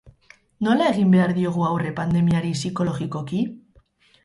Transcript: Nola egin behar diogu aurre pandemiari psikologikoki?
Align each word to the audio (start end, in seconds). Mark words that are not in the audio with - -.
Nola 0.67 0.87
egin 0.93 1.11
behar 1.15 1.33
diogu 1.35 1.67
aurre 1.67 1.93
pandemiari 2.01 2.57
psikologikoki? 2.59 3.45